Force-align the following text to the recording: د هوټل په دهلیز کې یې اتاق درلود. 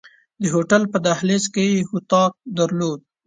د 0.41 0.43
هوټل 0.53 0.83
په 0.91 0.97
دهلیز 1.05 1.43
کې 1.53 1.63
یې 1.73 1.79
اتاق 1.93 2.31
درلود. 2.57 2.99